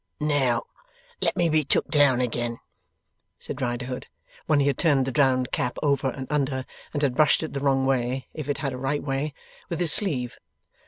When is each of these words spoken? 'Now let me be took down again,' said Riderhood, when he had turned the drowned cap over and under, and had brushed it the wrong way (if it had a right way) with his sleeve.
'Now 0.19 0.63
let 1.21 1.37
me 1.37 1.47
be 1.47 1.63
took 1.63 1.87
down 1.89 2.21
again,' 2.21 2.57
said 3.37 3.61
Riderhood, 3.61 4.07
when 4.47 4.59
he 4.59 4.65
had 4.65 4.79
turned 4.79 5.05
the 5.05 5.11
drowned 5.11 5.51
cap 5.51 5.77
over 5.83 6.09
and 6.09 6.25
under, 6.31 6.65
and 6.91 7.03
had 7.03 7.13
brushed 7.13 7.43
it 7.43 7.53
the 7.53 7.59
wrong 7.59 7.85
way 7.85 8.25
(if 8.33 8.49
it 8.49 8.57
had 8.57 8.73
a 8.73 8.77
right 8.79 9.03
way) 9.03 9.35
with 9.69 9.79
his 9.79 9.93
sleeve. 9.93 10.39